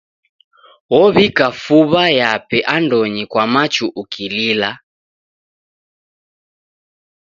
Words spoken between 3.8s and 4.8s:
ukilila.